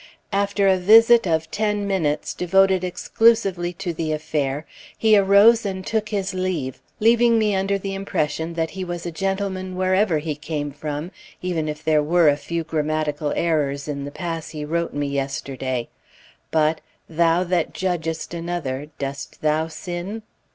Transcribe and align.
After 0.33 0.67
a 0.67 0.79
visit 0.79 1.27
of 1.27 1.51
ten 1.51 1.85
minutes, 1.85 2.33
devoted 2.33 2.83
exclusively 2.83 3.71
to 3.73 3.93
the 3.93 4.11
affair, 4.11 4.65
he 4.97 5.15
arose 5.15 5.63
and 5.63 5.85
took 5.85 6.09
his 6.09 6.33
leave, 6.33 6.81
leaving 6.99 7.37
me 7.37 7.53
under 7.55 7.77
the 7.77 7.93
impression 7.93 8.55
that 8.55 8.71
he 8.71 8.83
was 8.83 9.05
a 9.05 9.11
gentleman 9.11 9.75
wherever 9.75 10.17
he 10.17 10.33
came 10.33 10.71
from, 10.71 11.11
even 11.43 11.69
if 11.69 11.83
there 11.83 12.01
were 12.01 12.29
a 12.29 12.35
few 12.35 12.63
grammatical 12.63 13.31
errors 13.35 13.87
in 13.87 14.03
the 14.03 14.09
pass 14.09 14.49
he 14.49 14.65
wrote 14.65 14.95
me 14.95 15.05
yesterday; 15.05 15.87
but 16.49 16.81
"thou 17.07 17.43
that 17.43 17.71
judgest 17.71 18.33
another, 18.33 18.87
dost 18.97 19.43
thou 19.43 19.67
sin?" 19.67 20.23